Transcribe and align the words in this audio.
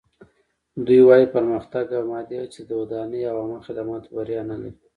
دوی 0.85 1.01
وايي 1.07 1.25
پرمختګ 1.35 1.85
او 1.97 2.03
مادي 2.11 2.35
هڅې 2.43 2.61
د 2.65 2.71
ودانۍ 2.81 3.21
او 3.29 3.35
عامه 3.41 3.59
خدماتو 3.67 4.13
بریا 4.15 4.41
نه 4.51 4.55
لري. 4.61 4.71